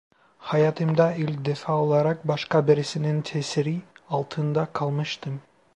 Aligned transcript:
Hayatımda 0.39 1.13
ilk 1.15 1.45
defa 1.45 1.73
olarak 1.73 2.27
başka 2.27 2.67
birisinin 2.67 3.21
tesiri 3.21 3.81
altında 4.09 4.67
kalmıştım. 4.73 5.41